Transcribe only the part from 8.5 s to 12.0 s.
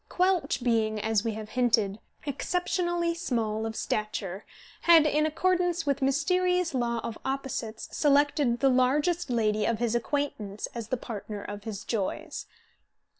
the largest lady of his acquaintance as the partner of his